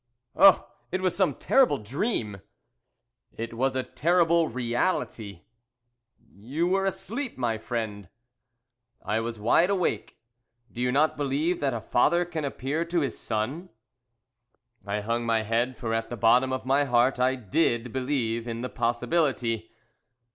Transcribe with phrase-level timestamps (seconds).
[0.35, 2.41] "Oh, it was some terrible dream!"
[3.37, 5.43] "It was a terrible reality."
[6.33, 8.09] "You were asleep, my friend."
[9.05, 10.17] "I was wide awake.
[10.71, 13.69] Do you not believe that a father can appear to his son?"
[14.87, 18.61] I hung my head, for at the bottom of my heart I did believe in
[18.61, 19.69] the possibility.